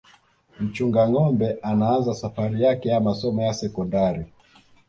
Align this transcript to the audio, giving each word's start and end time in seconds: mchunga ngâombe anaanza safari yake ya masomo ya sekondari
mchunga 0.59 1.09
ngâombe 1.09 1.57
anaanza 1.61 2.13
safari 2.13 2.63
yake 2.63 2.89
ya 2.89 2.99
masomo 2.99 3.41
ya 3.41 3.53
sekondari 3.53 4.25